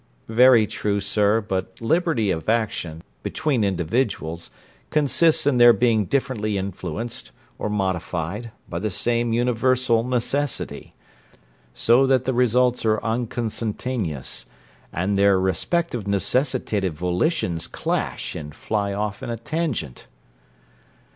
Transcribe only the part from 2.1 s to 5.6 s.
of action, between individuals, consists in